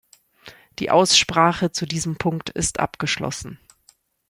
Die 0.79 0.89
Aussprache 0.89 1.71
zu 1.71 1.85
diesem 1.85 2.15
Punkt 2.15 2.49
ist 2.49 2.79
abgeschlossen. 2.79 3.59